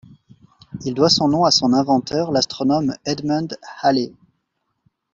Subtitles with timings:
[0.83, 4.11] Il doit son nom à son inventeur, l'astronome Edmund Halley.